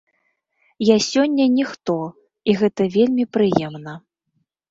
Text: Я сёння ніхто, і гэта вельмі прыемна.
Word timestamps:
Я 0.83 0.95
сёння 1.07 1.45
ніхто, 1.57 1.97
і 2.51 2.57
гэта 2.61 2.81
вельмі 2.97 3.23
прыемна. 3.39 3.93